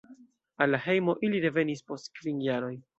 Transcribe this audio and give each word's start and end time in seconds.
Al 0.65 0.73
la 0.75 0.79
hejmo 0.87 1.15
ili 1.29 1.45
revenis 1.47 1.87
post 1.93 2.13
kvin 2.19 2.45
jaroj. 2.51 2.77